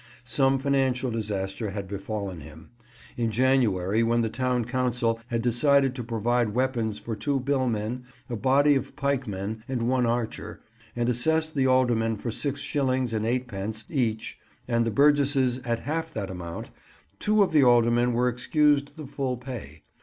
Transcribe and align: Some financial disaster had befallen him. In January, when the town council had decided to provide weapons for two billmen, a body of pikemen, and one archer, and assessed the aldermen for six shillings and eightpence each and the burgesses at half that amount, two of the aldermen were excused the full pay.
Some 0.25 0.57
financial 0.57 1.11
disaster 1.11 1.69
had 1.69 1.87
befallen 1.87 2.39
him. 2.39 2.71
In 3.17 3.29
January, 3.29 4.01
when 4.01 4.21
the 4.21 4.31
town 4.31 4.65
council 4.65 5.19
had 5.27 5.43
decided 5.43 5.93
to 5.93 6.03
provide 6.03 6.55
weapons 6.55 6.97
for 6.97 7.15
two 7.15 7.39
billmen, 7.39 8.05
a 8.27 8.35
body 8.35 8.73
of 8.73 8.95
pikemen, 8.95 9.63
and 9.67 9.87
one 9.87 10.07
archer, 10.07 10.59
and 10.95 11.07
assessed 11.07 11.53
the 11.53 11.67
aldermen 11.67 12.15
for 12.15 12.31
six 12.31 12.61
shillings 12.61 13.13
and 13.13 13.27
eightpence 13.27 13.85
each 13.89 14.39
and 14.67 14.85
the 14.87 14.89
burgesses 14.89 15.59
at 15.59 15.81
half 15.81 16.11
that 16.15 16.31
amount, 16.31 16.71
two 17.19 17.43
of 17.43 17.51
the 17.51 17.63
aldermen 17.63 18.13
were 18.13 18.27
excused 18.27 18.97
the 18.97 19.05
full 19.05 19.37
pay. 19.37 19.83